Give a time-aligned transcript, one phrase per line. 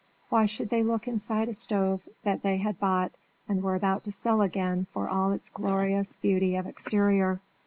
[0.29, 3.11] Why should they look inside a stove that they had bought
[3.47, 7.39] and were about to sell again for all its glorious beauty of exterior.